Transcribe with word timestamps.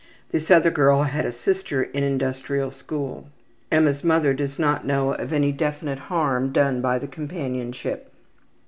This 0.31 0.49
other 0.49 0.71
girl 0.71 1.03
has 1.03 1.25
a 1.25 1.31
sister 1.31 1.83
in 1.83 2.01
the 2.01 2.07
Industrial 2.07 2.71
School. 2.71 3.27
Emma's 3.71 4.03
mother 4.03 4.33
does 4.33 4.57
not 4.57 4.83
know 4.83 5.11
of 5.13 5.31
any 5.31 5.51
definite 5.51 5.99
harm 6.09 6.51
done 6.51 6.81
by 6.81 6.97
the 6.97 7.05
companionship. 7.07 8.11